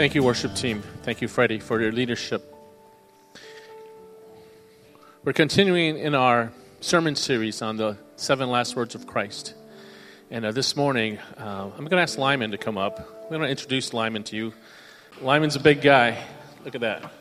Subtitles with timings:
[0.00, 0.82] Thank you, worship team.
[1.02, 2.56] Thank you, Freddie, for your leadership.
[5.24, 9.52] We're continuing in our sermon series on the seven last words of Christ.
[10.30, 12.98] And uh, this morning, uh, I'm going to ask Lyman to come up.
[13.24, 14.54] I'm going to introduce Lyman to you.
[15.20, 16.16] Lyman's a big guy.
[16.64, 17.12] Look at that.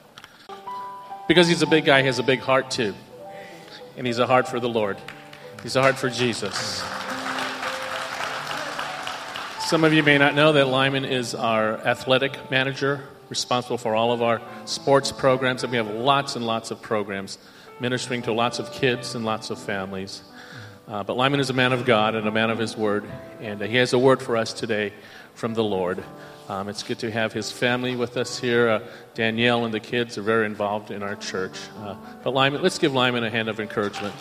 [1.28, 2.94] Because he's a big guy, he has a big heart too.
[3.98, 4.96] And he's a heart for the Lord,
[5.64, 6.82] he's a heart for Jesus.
[9.70, 14.12] Some of you may not know that Lyman is our athletic manager, responsible for all
[14.12, 17.38] of our sports programs, and we have lots and lots of programs
[17.80, 20.24] ministering to lots of kids and lots of families.
[20.88, 23.06] Uh, but Lyman is a man of God and a man of his word,
[23.42, 24.92] and uh, he has a word for us today
[25.36, 26.04] from the Lord.
[26.48, 28.70] Um, it's good to have his family with us here.
[28.70, 28.80] Uh,
[29.14, 31.60] Danielle and the kids are very involved in our church.
[31.78, 31.94] Uh,
[32.24, 34.16] but Lyman, let's give Lyman a hand of encouragement.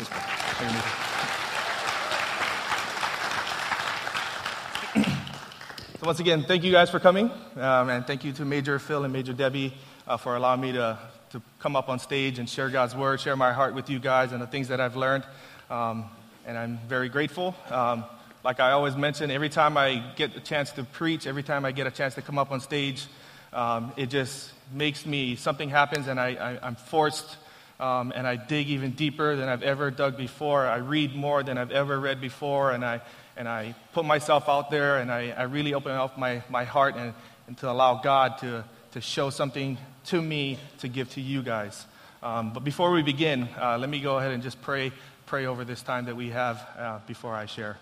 [6.00, 9.02] So once again, thank you guys for coming, um, and thank you to Major Phil
[9.02, 9.74] and Major Debbie
[10.06, 10.96] uh, for allowing me to,
[11.30, 14.30] to come up on stage and share God's word, share my heart with you guys
[14.30, 15.24] and the things that I've learned.
[15.68, 16.04] Um,
[16.46, 17.52] and I'm very grateful.
[17.68, 18.04] Um,
[18.44, 21.72] like I always mention, every time I get a chance to preach, every time I
[21.72, 23.08] get a chance to come up on stage,
[23.52, 27.38] um, it just makes me, something happens and I, am forced
[27.80, 30.66] um, and I dig even deeper than I've ever dug before.
[30.66, 33.00] I read more than I've ever read before, and I,
[33.36, 36.96] and I put myself out there and I, I really open up my, my heart
[36.96, 37.14] and,
[37.46, 41.86] and to allow God to, to show something to me to give to you guys.
[42.20, 44.90] Um, but before we begin, uh, let me go ahead and just pray,
[45.26, 47.76] pray over this time that we have uh, before I share.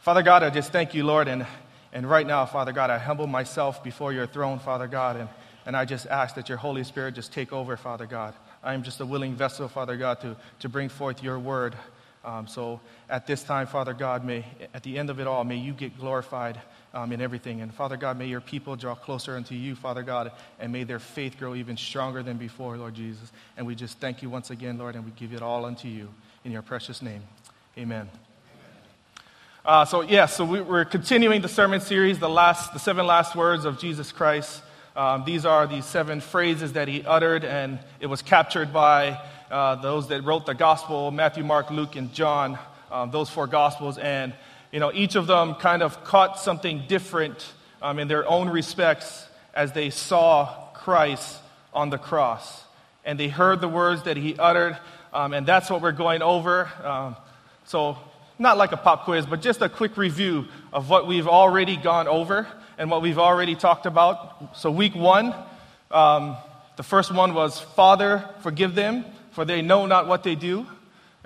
[0.00, 1.46] Father God, I just thank you, Lord, and,
[1.92, 5.28] and right now, Father God, I humble myself before your throne, Father God, and,
[5.66, 8.32] and I just ask that your Holy Spirit just take over, Father God.
[8.66, 11.76] I am just a willing vessel, Father God, to, to bring forth your word.
[12.24, 15.54] Um, so at this time, Father God, may, at the end of it all, may
[15.54, 16.60] you get glorified
[16.92, 17.60] um, in everything.
[17.60, 20.98] And Father God, may your people draw closer unto you, Father God, and may their
[20.98, 23.30] faith grow even stronger than before, Lord Jesus.
[23.56, 26.08] And we just thank you once again, Lord, and we give it all unto you
[26.44, 27.22] in your precious name.
[27.78, 28.10] Amen.
[29.64, 33.06] Uh, so, yes, yeah, so we, are continuing the sermon series, the, last, the seven
[33.06, 34.60] last words of Jesus Christ.
[34.96, 39.20] Um, these are the seven phrases that he uttered, and it was captured by
[39.50, 42.58] uh, those that wrote the gospel Matthew, Mark, Luke, and John,
[42.90, 43.98] um, those four gospels.
[43.98, 44.32] And,
[44.72, 47.44] you know, each of them kind of caught something different
[47.82, 51.40] um, in their own respects as they saw Christ
[51.74, 52.64] on the cross.
[53.04, 54.78] And they heard the words that he uttered,
[55.12, 56.70] um, and that's what we're going over.
[56.82, 57.16] Um,
[57.66, 57.98] so,
[58.38, 62.08] not like a pop quiz, but just a quick review of what we've already gone
[62.08, 62.46] over
[62.78, 64.56] and what we've already talked about.
[64.56, 65.34] So, week one,
[65.90, 66.36] um,
[66.76, 69.04] the first one was Father, forgive them
[69.36, 70.66] for they know not what they do.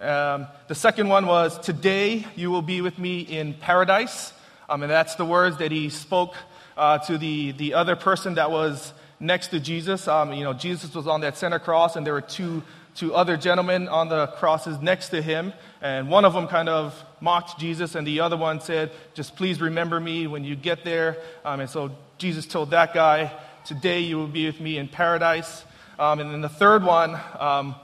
[0.01, 4.33] Um, the second one was, Today you will be with me in paradise.
[4.69, 6.35] Um, and that's the words that he spoke
[6.77, 10.09] uh, to the, the other person that was next to Jesus.
[10.09, 12.63] Um, you know, Jesus was on that center cross, and there were two,
[12.95, 15.53] two other gentlemen on the crosses next to him.
[15.81, 19.61] And one of them kind of mocked Jesus, and the other one said, Just please
[19.61, 21.17] remember me when you get there.
[21.45, 23.33] Um, and so Jesus told that guy,
[23.65, 25.65] Today you will be with me in paradise.
[25.99, 27.75] Um, and then the third one, um,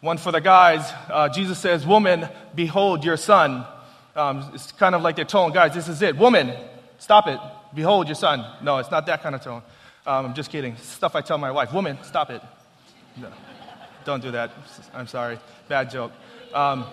[0.00, 3.64] one for the guys, uh, Jesus says, Woman, behold your son.
[4.14, 6.16] Um, it's kind of like their tone, guys, this is it.
[6.16, 6.52] Woman,
[6.98, 7.40] stop it.
[7.74, 8.44] Behold your son.
[8.62, 9.62] No, it's not that kind of tone.
[10.06, 10.76] Um, I'm just kidding.
[10.76, 11.72] Stuff I tell my wife.
[11.72, 12.42] Woman, stop it.
[13.16, 13.28] No,
[14.04, 14.52] don't do that.
[14.94, 15.38] I'm sorry.
[15.68, 16.12] Bad joke.
[16.54, 16.86] Um,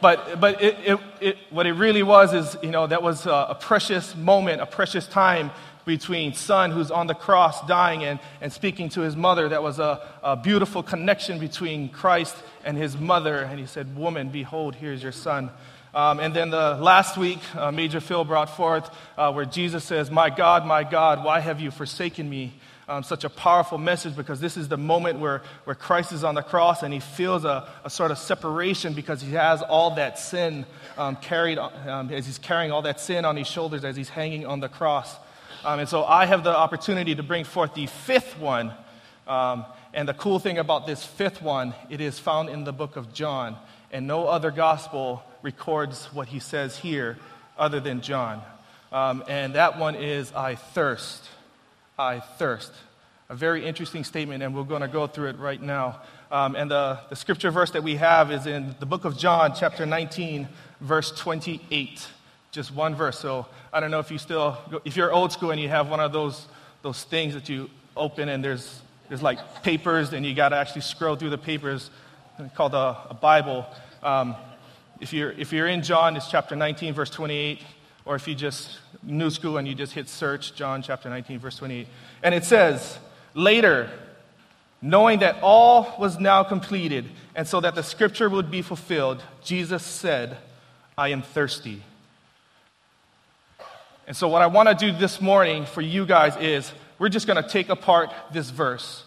[0.00, 3.46] but but it, it, it, what it really was is, you know, that was a,
[3.50, 5.50] a precious moment, a precious time
[5.84, 9.48] between son who's on the cross dying and, and speaking to his mother.
[9.48, 13.38] That was a, a beautiful connection between Christ and his mother.
[13.38, 15.50] And he said, Woman, behold, here's your son.
[15.94, 20.10] Um, and then the last week, uh, Major Phil brought forth uh, where Jesus says,
[20.10, 22.54] My God, my God, why have you forsaken me?
[22.86, 26.34] Um, such a powerful message because this is the moment where, where Christ is on
[26.34, 30.18] the cross and he feels a, a sort of separation because he has all that
[30.18, 30.66] sin
[30.98, 34.44] um, carried, um, as he's carrying all that sin on his shoulders as he's hanging
[34.44, 35.16] on the cross.
[35.64, 38.74] Um, and so I have the opportunity to bring forth the fifth one.
[39.26, 39.64] Um,
[39.94, 43.14] and the cool thing about this fifth one, it is found in the book of
[43.14, 43.56] John.
[43.92, 47.16] And no other gospel records what he says here
[47.56, 48.42] other than John.
[48.92, 51.24] Um, and that one is, I thirst.
[51.98, 52.72] I thirst.
[53.28, 56.00] A very interesting statement, and we're going to go through it right now.
[56.30, 59.54] Um, and the, the scripture verse that we have is in the book of John,
[59.54, 60.48] chapter 19,
[60.80, 62.06] verse 28
[62.54, 63.18] just one verse.
[63.18, 65.98] So I don't know if you still, if you're old school and you have one
[65.98, 66.46] of those,
[66.82, 70.82] those things that you open and there's, there's like papers and you got to actually
[70.82, 71.90] scroll through the papers
[72.54, 73.66] called a, a Bible.
[74.04, 74.36] Um,
[75.00, 77.60] if, you're, if you're in John, it's chapter 19, verse 28.
[78.04, 81.56] Or if you just new school and you just hit search, John chapter 19, verse
[81.56, 81.86] 28.
[82.22, 82.98] And it says,
[83.34, 83.90] Later,
[84.80, 89.82] knowing that all was now completed, and so that the scripture would be fulfilled, Jesus
[89.82, 90.36] said,
[90.96, 91.82] I am thirsty.
[94.06, 97.26] And so, what I want to do this morning for you guys is we're just
[97.26, 99.02] going to take apart this verse.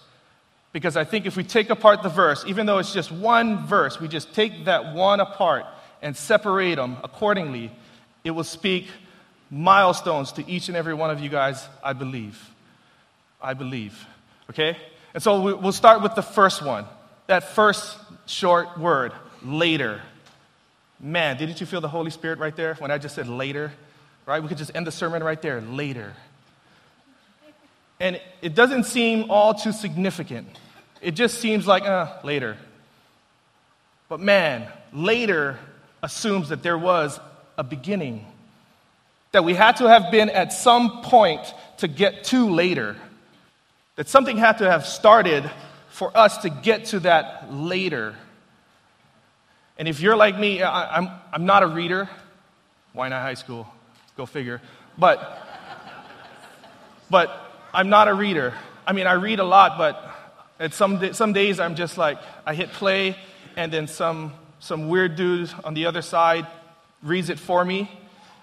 [0.73, 3.99] Because I think if we take apart the verse, even though it's just one verse,
[3.99, 5.65] we just take that one apart
[6.01, 7.71] and separate them accordingly,
[8.27, 8.87] it will speak
[9.49, 12.37] milestones to each and every one of you guys, I believe.
[13.41, 14.05] I believe.
[14.49, 14.75] Okay?
[15.13, 16.85] And so we'll start with the first one.
[17.27, 19.13] That first short word,
[19.43, 20.01] later.
[20.99, 23.71] Man, didn't you feel the Holy Spirit right there when I just said later?
[24.25, 24.41] Right?
[24.41, 26.13] We could just end the sermon right there, later.
[27.99, 30.47] And it doesn't seem all too significant.
[31.01, 32.57] It just seems like, uh, later.
[34.09, 35.57] But man, later
[36.03, 37.19] assumes that there was
[37.57, 38.25] a beginning.
[39.31, 41.41] That we had to have been at some point
[41.77, 42.95] to get to later.
[43.95, 45.49] That something had to have started
[45.89, 48.15] for us to get to that later.
[49.77, 52.09] And if you're like me, I, am I'm, I'm not a reader.
[52.93, 53.67] Why not high school?
[54.15, 54.61] Go figure.
[54.97, 55.39] But,
[57.09, 57.31] but
[57.73, 58.53] I'm not a reader.
[58.85, 60.03] I mean, I read a lot, but
[60.59, 63.15] at some, some days I'm just like, I hit play,
[63.55, 66.47] and then some, some weird dude on the other side
[67.03, 67.91] reads it for me.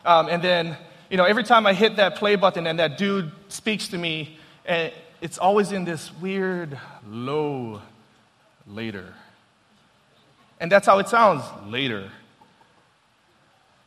[0.05, 0.77] Um, and then,
[1.11, 4.39] you know, every time I hit that play button and that dude speaks to me,
[4.65, 6.79] and it's always in this weird,
[7.09, 7.81] low,
[8.67, 9.15] later.
[10.61, 12.11] And that's how it sounds later.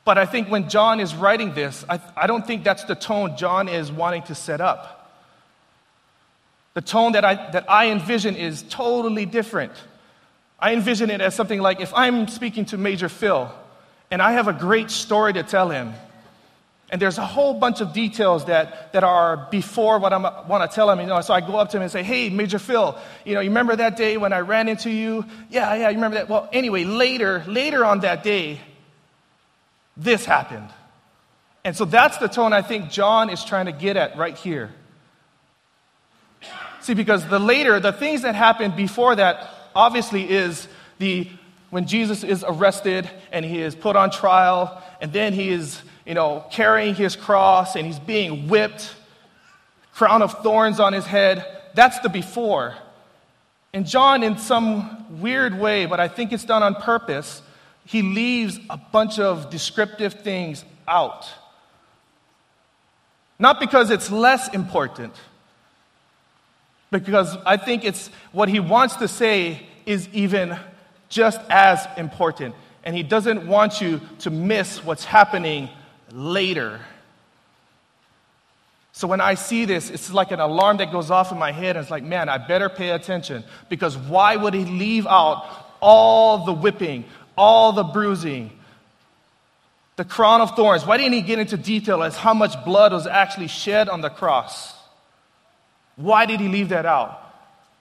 [0.05, 3.35] But I think when John is writing this, I, I don't think that's the tone
[3.35, 5.11] John is wanting to set up.
[6.75, 9.73] The tone that I, that I envision is totally different.
[10.59, 13.51] I envision it as something like if I'm speaking to Major Phil
[14.09, 15.93] and I have a great story to tell him,
[16.89, 20.73] and there's a whole bunch of details that, that are before what I want to
[20.73, 21.01] tell him.
[21.01, 23.41] You know, so I go up to him and say, Hey, Major Phil, you know,
[23.41, 25.25] you remember that day when I ran into you?
[25.49, 26.29] Yeah, yeah, you remember that?
[26.29, 28.61] Well, anyway, later, later on that day,
[29.97, 30.69] this happened.
[31.65, 34.71] And so that's the tone I think John is trying to get at right here.
[36.79, 40.69] See, because the later, the things that happened before that, obviously, is
[40.99, 41.29] the
[41.69, 46.13] when Jesus is arrested and he is put on trial, and then he is, you
[46.13, 48.95] know, carrying his cross and he's being whipped,
[49.93, 51.45] crown of thorns on his head.
[51.73, 52.75] That's the before.
[53.73, 57.41] And John, in some weird way, but I think it's done on purpose,
[57.85, 61.27] he leaves a bunch of descriptive things out.
[63.39, 65.13] Not because it's less important,
[66.91, 70.57] because I think it's what he wants to say is even
[71.09, 72.55] just as important.
[72.83, 75.69] And he doesn't want you to miss what's happening
[76.11, 76.79] later.
[78.97, 81.75] So when I see this, it's like an alarm that goes off in my head,
[81.75, 83.43] and it's like, man, I better pay attention.
[83.69, 85.45] Because why would he leave out
[85.79, 87.05] all the whipping,
[87.37, 88.49] all the bruising,
[89.97, 90.83] the crown of thorns?
[90.83, 94.09] Why didn't he get into detail as how much blood was actually shed on the
[94.09, 94.73] cross?
[95.95, 97.23] Why did he leave that out?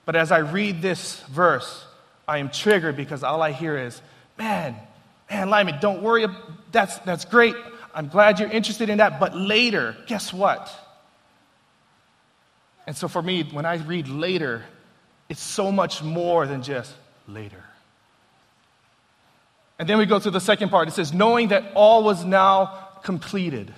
[0.04, 1.85] But as I read this verse,
[2.28, 4.00] I am triggered because all I hear is,
[4.38, 4.76] man,
[5.30, 6.26] man, Lyman, don't worry.
[6.72, 7.54] That's, that's great.
[7.94, 9.20] I'm glad you're interested in that.
[9.20, 10.70] But later, guess what?
[12.86, 14.64] And so for me, when I read later,
[15.28, 16.92] it's so much more than just
[17.26, 17.64] later.
[19.78, 20.88] And then we go to the second part.
[20.88, 23.72] It says, knowing that all was now completed.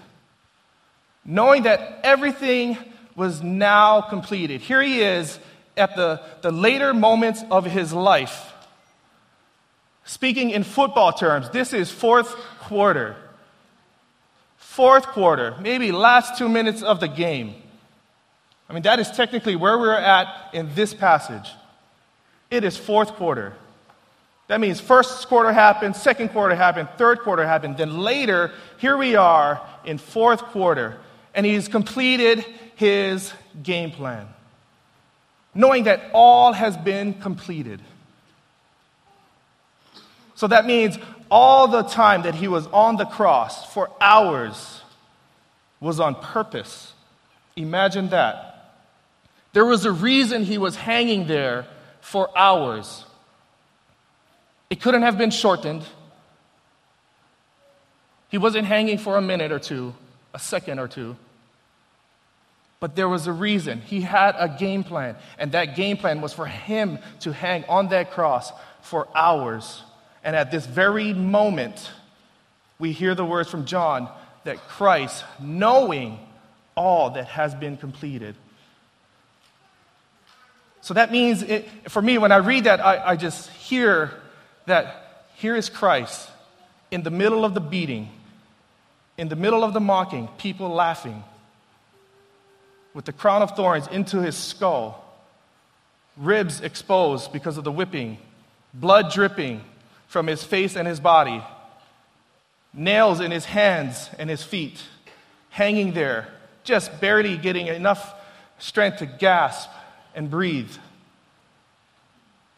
[1.24, 2.78] Knowing that everything
[3.16, 4.60] was now completed.
[4.60, 5.38] Here he is
[5.78, 8.52] at the, the later moments of his life.
[10.04, 13.16] Speaking in football terms, this is fourth quarter.
[14.56, 17.54] Fourth quarter, maybe last two minutes of the game.
[18.68, 21.50] I mean, that is technically where we're at in this passage.
[22.50, 23.54] It is fourth quarter.
[24.48, 27.76] That means first quarter happened, second quarter happened, third quarter happened.
[27.76, 30.98] Then later, here we are in fourth quarter,
[31.34, 32.44] and he's completed
[32.74, 33.32] his
[33.62, 34.26] game plan,
[35.58, 37.82] knowing that all has been completed.
[40.36, 40.96] So that means
[41.32, 44.82] all the time that he was on the cross for hours
[45.80, 46.92] was on purpose.
[47.56, 48.76] Imagine that.
[49.52, 51.66] There was a reason he was hanging there
[52.00, 53.04] for hours.
[54.70, 55.82] It couldn't have been shortened.
[58.28, 59.92] He wasn't hanging for a minute or two,
[60.32, 61.16] a second or two.
[62.80, 63.80] But there was a reason.
[63.80, 67.88] He had a game plan, and that game plan was for him to hang on
[67.88, 69.82] that cross for hours.
[70.22, 71.90] And at this very moment,
[72.78, 74.08] we hear the words from John
[74.44, 76.18] that Christ, knowing
[76.76, 78.36] all that has been completed.
[80.80, 84.12] So that means, it, for me, when I read that, I, I just hear
[84.66, 86.30] that here is Christ
[86.90, 88.08] in the middle of the beating,
[89.16, 91.24] in the middle of the mocking, people laughing,
[92.94, 95.04] with the crown of thorns into his skull,
[96.16, 98.18] ribs exposed because of the whipping,
[98.74, 99.62] blood dripping
[100.06, 101.42] from his face and his body,
[102.72, 104.82] nails in his hands and his feet,
[105.50, 106.28] hanging there,
[106.64, 108.14] just barely getting enough
[108.58, 109.70] strength to gasp
[110.14, 110.70] and breathe.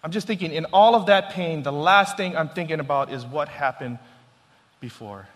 [0.03, 3.25] I'm just thinking, in all of that pain, the last thing I'm thinking about is
[3.27, 3.99] what happened
[4.81, 5.29] before.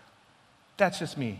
[0.77, 1.39] That's just me.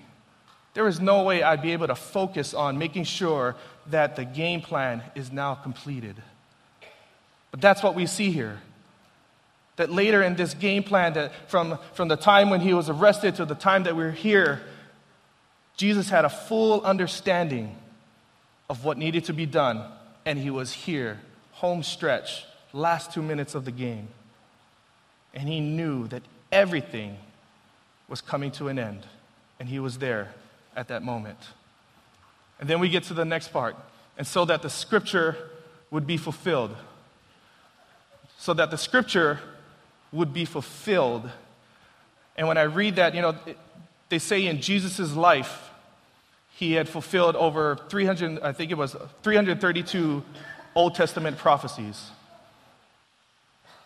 [0.75, 3.55] There is no way I'd be able to focus on making sure
[3.87, 6.17] that the game plan is now completed.
[7.49, 8.59] But that's what we see here.
[9.77, 13.35] That later in this game plan, that from, from the time when he was arrested
[13.35, 14.61] to the time that we're here,
[15.77, 17.77] Jesus had a full understanding
[18.69, 19.81] of what needed to be done,
[20.25, 21.21] and he was here,
[21.53, 24.09] home stretch, last two minutes of the game.
[25.33, 27.17] And he knew that everything
[28.09, 29.05] was coming to an end,
[29.57, 30.33] and he was there
[30.75, 31.39] at that moment.
[32.59, 33.75] And then we get to the next part.
[34.17, 35.35] And so that the scripture
[35.91, 36.75] would be fulfilled.
[38.37, 39.39] So that the scripture
[40.11, 41.29] would be fulfilled.
[42.37, 43.35] And when I read that, you know,
[44.09, 45.69] they say in Jesus' life,
[46.55, 50.23] he had fulfilled over 300, I think it was 332
[50.73, 52.09] Old Testament prophecies.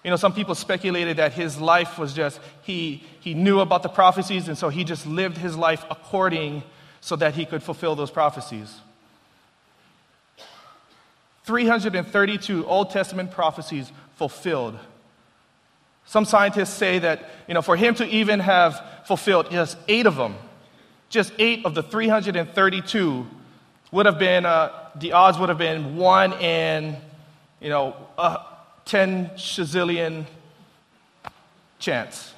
[0.04, 3.90] You know, some people speculated that his life was just, he, he knew about the
[3.90, 6.64] prophecies, and so he just lived his life according
[7.02, 8.80] so that he could fulfill those prophecies.
[11.44, 14.78] 332 Old Testament prophecies fulfilled.
[16.06, 20.16] Some scientists say that, you know, for him to even have fulfilled just eight of
[20.16, 20.36] them,
[21.10, 23.28] just eight of the 332
[23.92, 26.96] would have been, uh, the odds would have been one in,
[27.60, 28.38] you know, uh,
[28.86, 30.26] 10 shazillion
[31.80, 32.34] chance.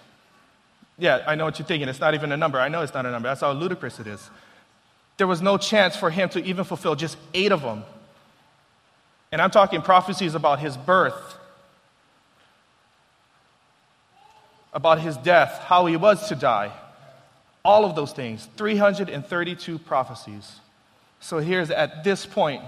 [0.98, 1.90] Yeah, I know what you're thinking.
[1.90, 2.60] It's not even a number.
[2.60, 3.28] I know it's not a number.
[3.28, 4.30] That's how ludicrous it is.
[5.22, 7.84] There was no chance for him to even fulfill just eight of them.
[9.32, 11.38] And I'm talking prophecies about his birth,
[14.74, 16.72] about his death, how he was to die.
[17.64, 18.50] All of those things.
[18.58, 20.60] 332 prophecies.
[21.20, 22.64] So here's at this point,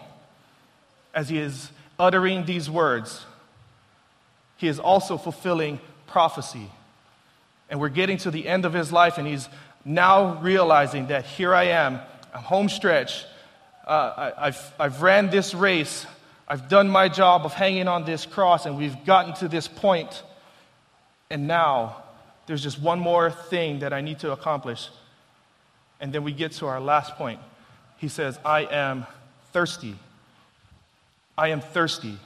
[1.15, 3.25] as he is uttering these words,
[4.57, 6.69] he is also fulfilling prophecy.
[7.71, 9.49] And we're getting to the end of his life, and he's
[9.83, 11.99] now realizing that here I am,
[12.33, 13.25] I'm home stretch.
[13.85, 16.05] Uh, I, have I've ran this race.
[16.47, 20.23] I've done my job of hanging on this cross, and we've gotten to this point.
[21.29, 22.03] And now
[22.47, 24.89] there's just one more thing that I need to accomplish.
[25.99, 27.39] And then we get to our last point.
[27.97, 29.05] He says, I am
[29.51, 29.95] thirsty.
[31.37, 32.17] I am thirsty.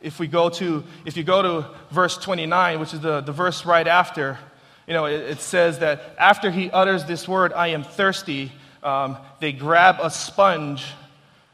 [0.00, 3.64] If we go to, if you go to verse 29, which is the, the verse
[3.64, 4.38] right after,
[4.86, 9.16] you know, it, it says that after he utters this word, I am thirsty, um,
[9.40, 10.84] they grab a sponge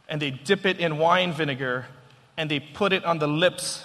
[0.09, 1.87] and they dip it in wine vinegar
[2.37, 3.85] and they put it on the lips.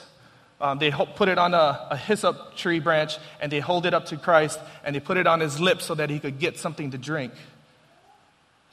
[0.61, 4.05] Um, they put it on a, a hyssop tree branch and they hold it up
[4.07, 6.91] to Christ and they put it on his lips so that he could get something
[6.91, 7.33] to drink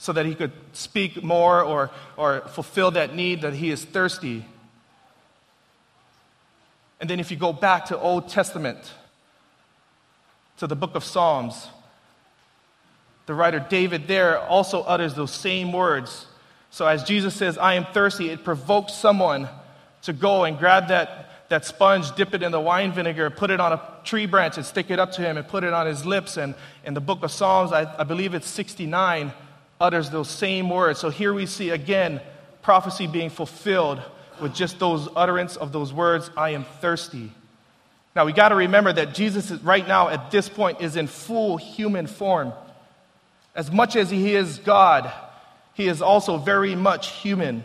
[0.00, 4.46] so that he could speak more or, or fulfill that need that he is thirsty.
[6.98, 8.78] And then if you go back to Old Testament,
[10.56, 11.68] to the book of Psalms,
[13.30, 16.26] the writer David there also utters those same words.
[16.70, 19.48] So as Jesus says, I am thirsty, it provokes someone
[20.02, 23.60] to go and grab that, that sponge, dip it in the wine vinegar, put it
[23.60, 26.04] on a tree branch and stick it up to him and put it on his
[26.04, 26.38] lips.
[26.38, 29.32] And in the book of Psalms, I, I believe it's 69,
[29.80, 30.98] utters those same words.
[30.98, 32.20] So here we see again
[32.62, 34.02] prophecy being fulfilled
[34.42, 37.30] with just those utterance of those words, I am thirsty.
[38.16, 41.06] Now we got to remember that Jesus is, right now at this point is in
[41.06, 42.52] full human form.
[43.54, 45.12] As much as he is God,
[45.74, 47.62] he is also very much human.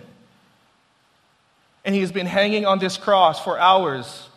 [1.84, 4.28] And he has been hanging on this cross for hours.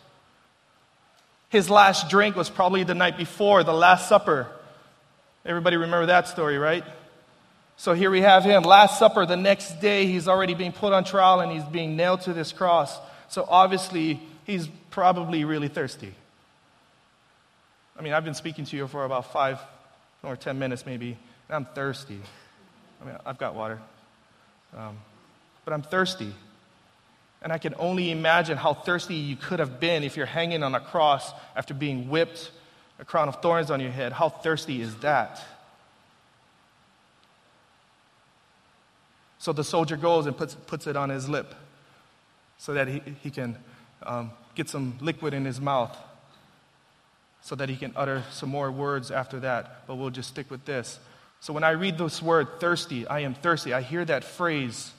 [1.49, 4.47] His last drink was probably the night before, the Last Supper.
[5.45, 6.83] Everybody remember that story, right?
[7.77, 9.25] So here we have him, Last Supper.
[9.25, 12.51] The next day, he's already being put on trial and he's being nailed to this
[12.51, 12.95] cross.
[13.29, 16.13] So obviously, he's probably really thirsty.
[17.97, 19.59] I mean, I've been speaking to you for about five
[20.23, 21.17] or ten minutes, maybe,
[21.49, 22.19] I'm thirsty.
[23.01, 23.79] I mean, I've got water,
[24.77, 24.97] um,
[25.65, 26.33] but I'm thirsty.
[27.41, 30.75] And I can only imagine how thirsty you could have been if you're hanging on
[30.75, 32.51] a cross after being whipped,
[32.99, 34.11] a crown of thorns on your head.
[34.11, 35.41] How thirsty is that?
[39.37, 41.55] So the soldier goes and puts, puts it on his lip
[42.57, 43.57] so that he, he can
[44.03, 45.97] um, get some liquid in his mouth
[47.41, 49.87] so that he can utter some more words after that.
[49.87, 50.99] But we'll just stick with this.
[51.41, 54.91] So when I read this word, thirsty, I am thirsty, I hear that phrase.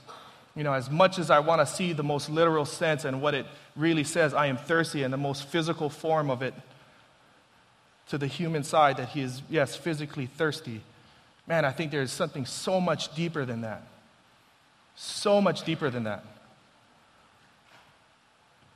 [0.57, 3.35] You know, as much as I want to see the most literal sense and what
[3.35, 6.55] it really says, I am thirsty, and the most physical form of it
[8.09, 10.81] to the human side, that he is, yes, physically thirsty.
[11.47, 13.83] Man, I think there's something so much deeper than that.
[14.97, 16.25] So much deeper than that.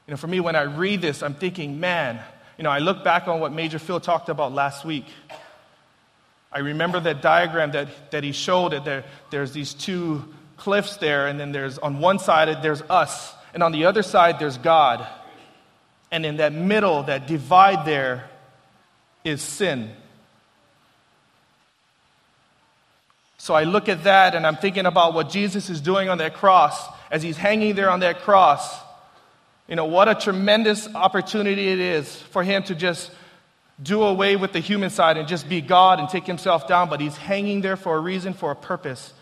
[0.07, 2.21] You know, for me, when I read this, I'm thinking, man,
[2.59, 5.07] you know, I look back on what Major Phil talked about last week.
[6.55, 10.25] I remember that diagram that, that he showed that there, there's these two
[10.57, 14.39] cliffs there, and then there's on one side there's us, and on the other side
[14.39, 15.07] there's God.
[16.13, 18.31] And in that middle, that divide there,
[19.25, 19.91] is sin.
[23.39, 26.35] So I look at that and I'm thinking about what Jesus is doing on that
[26.35, 28.79] cross as he's hanging there on that cross.
[29.67, 33.11] You know, what a tremendous opportunity it is for him to just
[33.83, 37.01] do away with the human side and just be God and take himself down, but
[37.01, 39.13] he's hanging there for a reason, for a purpose.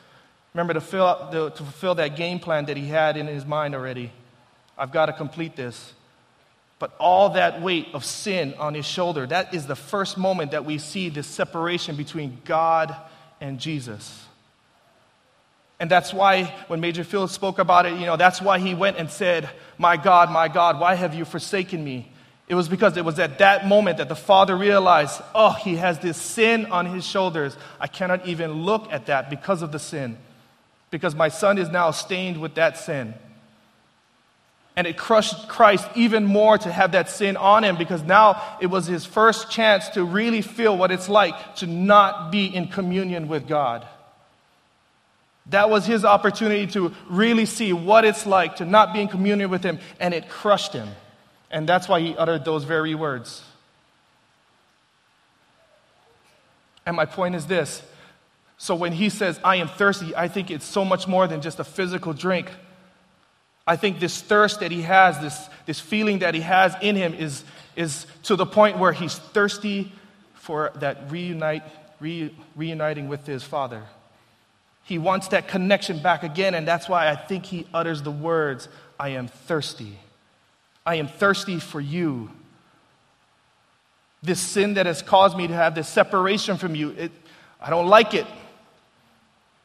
[0.54, 3.74] Remember to, fill, to, to fulfill that game plan that he had in his mind
[3.74, 4.12] already.
[4.76, 5.94] I've got to complete this.
[6.78, 10.64] But all that weight of sin on his shoulder, that is the first moment that
[10.64, 12.94] we see this separation between God
[13.40, 14.26] and Jesus.
[15.78, 18.98] And that's why when Major Phil spoke about it, you know, that's why he went
[18.98, 22.11] and said, My God, my God, why have you forsaken me?
[22.52, 25.98] It was because it was at that moment that the father realized, oh, he has
[26.00, 27.56] this sin on his shoulders.
[27.80, 30.18] I cannot even look at that because of the sin,
[30.90, 33.14] because my son is now stained with that sin.
[34.76, 38.66] And it crushed Christ even more to have that sin on him because now it
[38.66, 43.28] was his first chance to really feel what it's like to not be in communion
[43.28, 43.86] with God.
[45.46, 49.48] That was his opportunity to really see what it's like to not be in communion
[49.48, 50.90] with him, and it crushed him.
[51.52, 53.42] And that's why he uttered those very words.
[56.84, 57.82] And my point is this
[58.62, 61.58] so when he says, I am thirsty, I think it's so much more than just
[61.58, 62.48] a physical drink.
[63.66, 67.12] I think this thirst that he has, this, this feeling that he has in him,
[67.12, 67.42] is,
[67.74, 69.90] is to the point where he's thirsty
[70.34, 71.64] for that reunite,
[71.98, 73.82] re, reuniting with his father.
[74.84, 78.68] He wants that connection back again, and that's why I think he utters the words,
[78.96, 79.98] I am thirsty.
[80.84, 82.30] I am thirsty for you.
[84.22, 87.12] This sin that has caused me to have this separation from you, it,
[87.60, 88.26] I don't like it.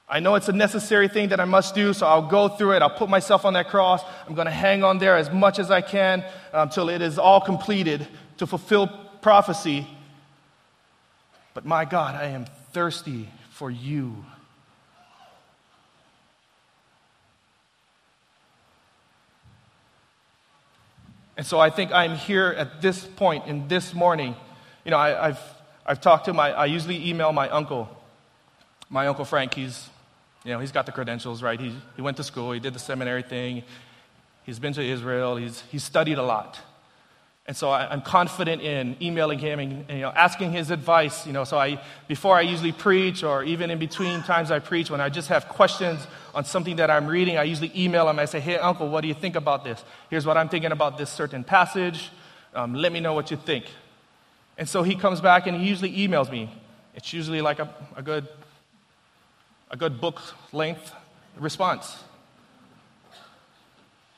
[0.09, 2.81] I know it's a necessary thing that I must do, so I'll go through it.
[2.81, 4.01] I'll put myself on that cross.
[4.27, 7.41] I'm going to hang on there as much as I can until it is all
[7.41, 8.87] completed to fulfill
[9.21, 9.85] prophecy.
[11.53, 14.23] But my God, I am thirsty for you.
[21.37, 24.35] And so I think I'm here at this point in this morning.
[24.83, 25.41] You know, I, have
[25.85, 27.87] I've talked to my, I usually email my uncle,
[28.89, 29.53] my uncle Frank.
[29.53, 29.87] He's,
[30.43, 31.59] you know, he's got the credentials, right?
[31.59, 33.63] He, he went to school, he did the seminary thing,
[34.45, 36.59] he's been to Israel, he's, he's studied a lot.
[37.47, 41.25] And so I, am confident in emailing him and, and, you know, asking his advice.
[41.25, 44.89] You know, so I, before I usually preach, or even in between times I preach,
[44.89, 46.05] when I just have questions
[46.35, 48.19] on something that I'm reading, I usually email him.
[48.19, 49.81] I say, "Hey, Uncle, what do you think about this?
[50.09, 52.09] Here's what I'm thinking about this certain passage.
[52.53, 53.65] Um, let me know what you think."
[54.57, 56.51] And so he comes back and he usually emails me.
[56.95, 58.27] It's usually like a, a good,
[59.71, 60.19] a good book
[60.51, 60.91] length
[61.37, 61.95] response.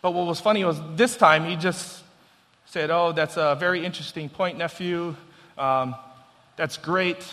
[0.02, 2.04] But what was funny was this time he just
[2.70, 5.16] said, Oh, that's a very interesting point, nephew.
[5.58, 5.96] Um,
[6.56, 7.26] that's great.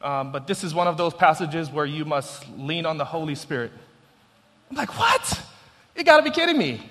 [0.00, 3.34] Um, but this is one of those passages where you must lean on the Holy
[3.34, 3.72] Spirit.
[4.70, 5.42] I'm like, What?
[5.96, 6.88] You gotta be kidding me.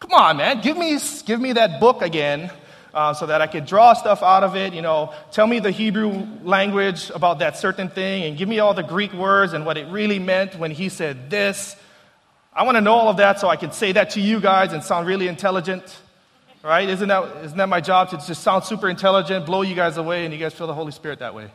[0.00, 0.60] Come on, man.
[0.60, 2.52] Give me, give me that book again
[2.92, 4.74] uh, so that I could draw stuff out of it.
[4.74, 8.74] You know, tell me the Hebrew language about that certain thing and give me all
[8.74, 11.74] the Greek words and what it really meant when he said this.
[12.52, 14.74] I want to know all of that so I can say that to you guys
[14.74, 16.02] and sound really intelligent
[16.62, 16.88] right?
[16.88, 20.24] Isn't that, isn't that my job to just sound super intelligent, blow you guys away,
[20.24, 21.50] and you guys feel the Holy Spirit that way?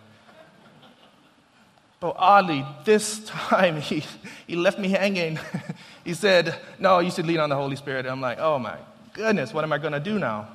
[2.00, 4.04] But oddly, this time he,
[4.46, 5.40] he left me hanging.
[6.04, 8.00] he said, No, you should lean on the Holy Spirit.
[8.06, 8.78] And I'm like, Oh my
[9.14, 10.50] goodness, what am I going to do now?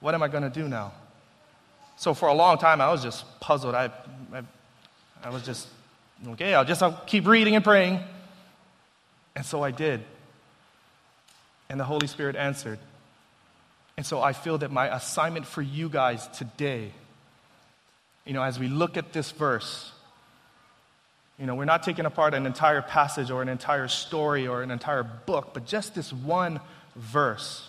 [0.00, 0.92] What am I going to do now?
[1.96, 3.74] So for a long time, I was just puzzled.
[3.74, 3.90] I,
[4.32, 4.42] I,
[5.24, 5.66] I was just,
[6.28, 7.98] okay, I'll just I'll keep reading and praying.
[9.34, 10.04] And so I did.
[11.68, 12.78] And the Holy Spirit answered.
[13.98, 16.92] And so I feel that my assignment for you guys today,
[18.24, 19.90] you know, as we look at this verse,
[21.38, 24.72] You know, we're not taking apart an entire passage or an entire story or an
[24.72, 26.60] entire book, but just this one
[26.96, 27.68] verse.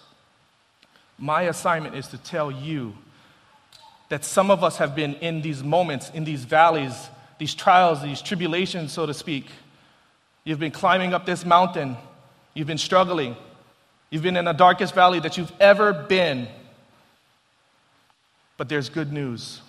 [1.20, 2.96] My assignment is to tell you
[4.10, 8.24] that some of us have been in these moments, in these valleys, these trials, these
[8.24, 9.46] tribulations, so to speak.
[10.44, 11.96] You've been climbing up this mountain,
[12.56, 13.36] you've been struggling,
[14.10, 16.48] you've been in the darkest valley that you've ever been.
[18.58, 19.62] But there's good news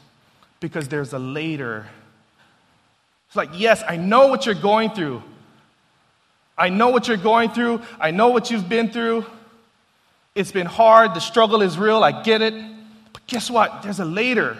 [0.58, 1.86] because there's a later.
[3.28, 5.22] It's like, yes, I know what you're going through.
[6.58, 7.80] I know what you're going through.
[7.98, 9.24] I know what you've been through.
[10.34, 11.14] It's been hard.
[11.14, 12.02] The struggle is real.
[12.04, 12.54] I get it.
[13.12, 13.82] But guess what?
[13.82, 14.56] There's a later.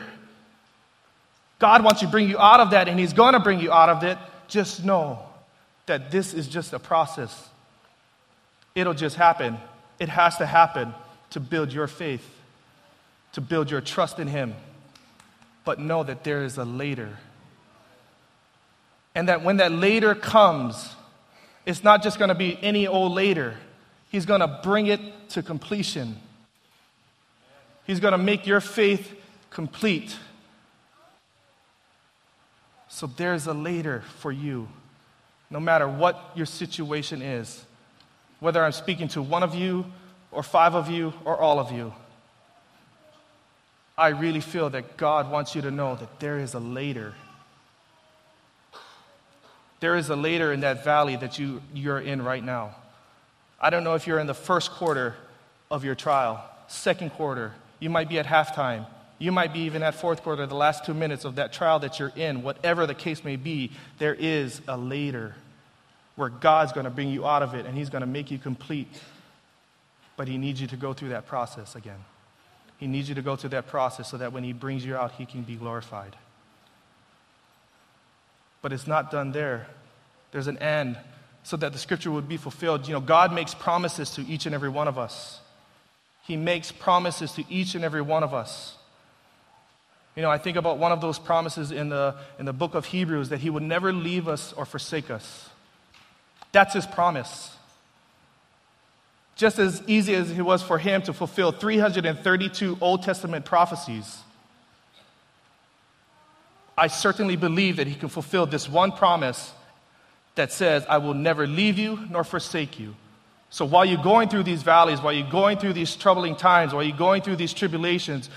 [1.59, 3.91] God wants to bring you out of that, and He's going to bring you out
[3.91, 4.19] of it.
[4.49, 5.21] Just know
[5.87, 7.49] that this is just a process.
[8.75, 9.59] It'll just happen.
[10.01, 10.93] It has to happen
[11.31, 12.25] to build your faith
[13.33, 14.55] to build your trust in Him.
[15.65, 17.19] But know that there is a later.
[19.15, 20.95] And that when that later comes,
[21.67, 23.57] it's not just going to be any old later.
[24.11, 26.17] He's going to bring it to completion.
[27.87, 29.15] He's going to make your faith
[29.51, 30.17] complete.
[32.89, 34.69] So there's a later for you,
[35.49, 37.65] no matter what your situation is,
[38.41, 39.87] whether I'm speaking to one of you,
[40.33, 41.93] or five of you, or all of you.
[43.97, 47.15] I really feel that God wants you to know that there is a later.
[49.81, 52.75] There is a later in that valley that you, you're in right now.
[53.61, 55.15] I don't know if you're in the first quarter
[55.71, 57.53] of your trial, second quarter.
[57.79, 58.87] You might be at halftime.
[59.19, 61.99] You might be even at fourth quarter, the last two minutes of that trial that
[61.99, 62.43] you're in.
[62.43, 65.35] Whatever the case may be, there is a later
[66.21, 68.37] where God's going to bring you out of it and He's going to make you
[68.37, 68.93] complete.
[70.19, 72.05] But He needs you to go through that process again.
[72.77, 75.13] He needs you to go through that process so that when He brings you out,
[75.13, 76.15] He can be glorified.
[78.61, 79.67] But it's not done there.
[80.31, 80.99] There's an end
[81.43, 82.87] so that the scripture would be fulfilled.
[82.87, 85.41] You know, God makes promises to each and every one of us.
[86.27, 88.77] He makes promises to each and every one of us.
[90.17, 92.85] You know, I think about one of those promises in the, in the book of
[92.85, 95.50] Hebrews that He would never leave us or forsake us.
[96.53, 97.57] That's His promise
[99.41, 104.19] just as easy as it was for him to fulfill 332 Old Testament prophecies,
[106.77, 109.55] I certainly believe that he can fulfill this one promise
[110.35, 112.95] that says, I will never leave you nor forsake you.
[113.49, 116.83] So while you're going through these valleys, while you're going through these troubling times, while
[116.83, 118.29] you're going through these tribulations,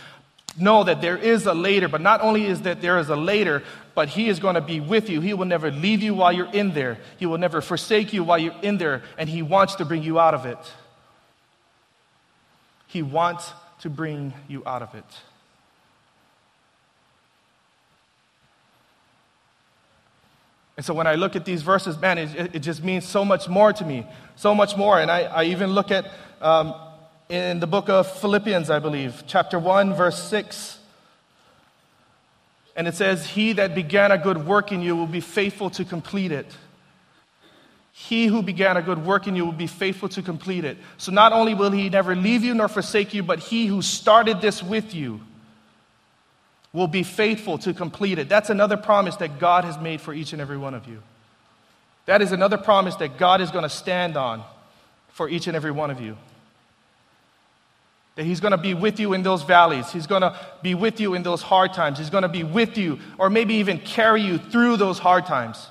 [0.58, 1.89] know that there is a later.
[1.89, 3.62] But not only is that there is a later,
[3.95, 5.21] but He is going to be with you.
[5.21, 8.39] He will never leave you while you're in there, He will never forsake you while
[8.39, 10.60] you're in there, and He wants to bring you out of it.
[12.88, 13.51] He wants
[13.82, 15.06] to bring you out of it.
[20.75, 23.47] And so when I look at these verses, man, it, it just means so much
[23.47, 24.99] more to me, so much more.
[24.99, 26.73] And I, I even look at um,
[27.29, 30.79] in the book of Philippians, I believe, chapter 1, verse 6.
[32.75, 35.86] And it says, He that began a good work in you will be faithful to
[35.86, 36.47] complete it.
[37.91, 40.77] He who began a good work in you will be faithful to complete it.
[40.97, 44.41] So not only will he never leave you nor forsake you, but he who started
[44.41, 45.21] this with you
[46.73, 48.27] will be faithful to complete it.
[48.27, 51.03] That's another promise that God has made for each and every one of you.
[52.07, 54.43] That is another promise that God is going to stand on
[55.09, 56.17] for each and every one of you.
[58.15, 59.91] That He's going to be with you in those valleys.
[59.91, 61.97] He's going to be with you in those hard times.
[61.97, 65.67] He's going to be with you, or maybe even carry you through those hard times.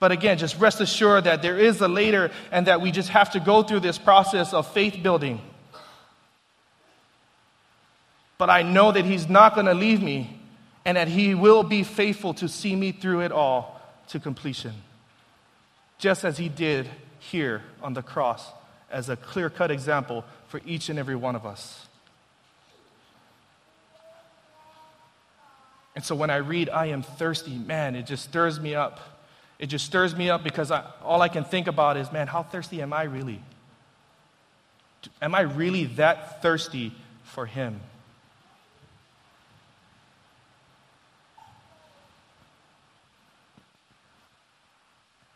[0.00, 3.30] But again, just rest assured that there is a later and that we just have
[3.32, 5.40] to go through this process of faith building.
[8.38, 10.40] But I know that He's not going to leave me
[10.84, 14.72] and that He will be faithful to see me through it all to completion.
[15.98, 18.50] Just as He did here on the cross
[18.90, 21.86] as a clear cut example for each and every one of us.
[25.94, 29.00] And so when I read, I am thirsty, man, it just stirs me up
[29.60, 32.42] it just stirs me up because I, all I can think about is, man, how
[32.42, 33.42] thirsty am I really?
[35.20, 37.78] Am I really that thirsty for Him?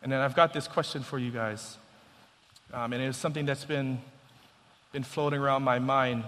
[0.02, 1.76] And then I've got this question for you guys.
[2.74, 4.00] Um, and was something that's been,
[4.90, 6.24] been floating around my mind.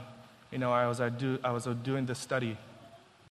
[0.52, 2.56] You know, I was, I, do, I was doing this study.